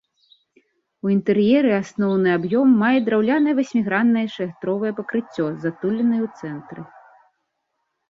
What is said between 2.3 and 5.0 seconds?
аб'ём мае драўлянае васьміграннае шатровае